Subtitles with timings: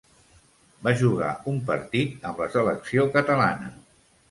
[0.87, 3.73] Va jugar un partit amb la selecció catalana.